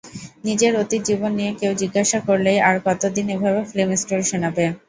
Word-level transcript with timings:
নিজের 0.45 0.73
অতীত 0.79 1.01
জীবন 1.09 1.31
নিয়ে 1.39 1.53
কেউ 1.59 1.71
জিজ্ঞাসা 1.81 2.19
করলেই 2.27 2.59
আর 2.61 2.75
কতদিন 2.87 3.25
এভাবে 3.35 3.61
ফিল্ম 3.69 3.91
স্টোরি 4.01 4.25
শোনাবে? 4.31 4.65